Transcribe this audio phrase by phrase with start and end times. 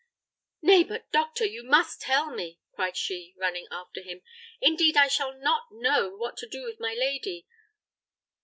[0.63, 4.23] "Nay, but, doctor, you must tell me!" cried she, running after him.
[4.59, 7.45] "Indeed, I shall not know what to do with my lady."